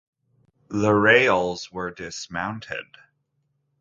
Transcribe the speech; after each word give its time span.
The 0.69 0.91
rails 0.95 1.71
were 1.71 1.91
dismounted. 1.91 2.87